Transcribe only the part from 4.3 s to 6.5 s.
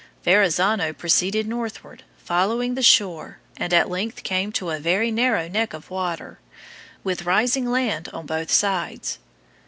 to a very narrow neck of water,